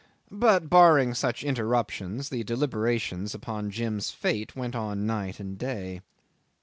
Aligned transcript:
But, 0.33 0.67
barring 0.67 1.13
such 1.13 1.43
interruptions, 1.43 2.29
the 2.29 2.43
deliberations 2.43 3.35
upon 3.35 3.69
Jim's 3.69 4.09
fate 4.09 4.55
went 4.55 4.75
on 4.75 5.05
night 5.05 5.39
and 5.39 5.59
day. 5.59 6.01